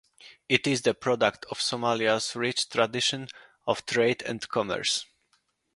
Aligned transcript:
It 0.49 0.65
is 0.65 0.81
the 0.81 0.95
product 0.95 1.45
of 1.51 1.59
Somalia's 1.59 2.35
rich 2.35 2.67
tradition 2.69 3.27
of 3.67 3.85
trade 3.85 4.23
and 4.23 4.49
commerce. 4.49 5.05